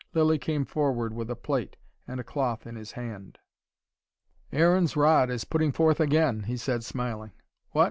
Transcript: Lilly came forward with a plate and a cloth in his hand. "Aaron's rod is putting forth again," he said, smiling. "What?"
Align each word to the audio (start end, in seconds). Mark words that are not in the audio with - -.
Lilly 0.15 0.39
came 0.39 0.65
forward 0.65 1.13
with 1.13 1.29
a 1.29 1.35
plate 1.35 1.75
and 2.07 2.19
a 2.19 2.23
cloth 2.23 2.65
in 2.65 2.75
his 2.75 2.93
hand. 2.93 3.37
"Aaron's 4.51 4.95
rod 4.95 5.29
is 5.29 5.45
putting 5.45 5.71
forth 5.71 5.99
again," 5.99 6.41
he 6.41 6.57
said, 6.57 6.83
smiling. 6.83 7.33
"What?" 7.69 7.79